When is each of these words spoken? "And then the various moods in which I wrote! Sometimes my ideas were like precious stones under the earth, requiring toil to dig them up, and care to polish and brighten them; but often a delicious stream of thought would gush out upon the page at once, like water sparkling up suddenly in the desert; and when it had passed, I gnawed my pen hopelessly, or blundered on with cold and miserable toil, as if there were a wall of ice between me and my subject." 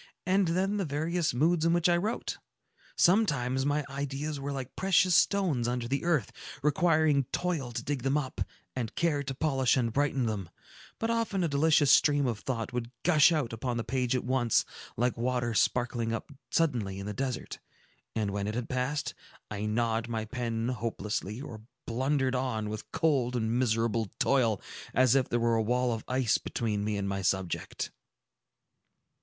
"And 0.25 0.47
then 0.47 0.77
the 0.77 0.83
various 0.85 1.31
moods 1.31 1.63
in 1.63 1.73
which 1.73 1.87
I 1.87 1.95
wrote! 1.95 2.39
Sometimes 2.95 3.67
my 3.67 3.85
ideas 3.87 4.39
were 4.39 4.51
like 4.51 4.75
precious 4.75 5.13
stones 5.13 5.67
under 5.67 5.87
the 5.87 6.03
earth, 6.05 6.31
requiring 6.63 7.25
toil 7.31 7.71
to 7.71 7.83
dig 7.83 8.01
them 8.01 8.17
up, 8.17 8.41
and 8.75 8.95
care 8.95 9.21
to 9.21 9.35
polish 9.35 9.77
and 9.77 9.93
brighten 9.93 10.25
them; 10.25 10.49
but 10.97 11.11
often 11.11 11.43
a 11.43 11.47
delicious 11.47 11.91
stream 11.91 12.25
of 12.25 12.39
thought 12.39 12.73
would 12.73 12.89
gush 13.03 13.31
out 13.31 13.53
upon 13.53 13.77
the 13.77 13.83
page 13.83 14.15
at 14.15 14.23
once, 14.23 14.65
like 14.97 15.15
water 15.17 15.53
sparkling 15.53 16.11
up 16.11 16.31
suddenly 16.49 16.97
in 16.97 17.05
the 17.05 17.13
desert; 17.13 17.59
and 18.15 18.31
when 18.31 18.47
it 18.47 18.55
had 18.55 18.67
passed, 18.67 19.13
I 19.51 19.67
gnawed 19.67 20.07
my 20.07 20.25
pen 20.25 20.69
hopelessly, 20.69 21.39
or 21.39 21.61
blundered 21.85 22.33
on 22.33 22.69
with 22.69 22.91
cold 22.91 23.35
and 23.35 23.51
miserable 23.59 24.09
toil, 24.17 24.59
as 24.95 25.13
if 25.13 25.29
there 25.29 25.39
were 25.39 25.57
a 25.57 25.61
wall 25.61 25.93
of 25.93 26.03
ice 26.07 26.39
between 26.39 26.83
me 26.83 26.97
and 26.97 27.07
my 27.07 27.21
subject." 27.21 27.91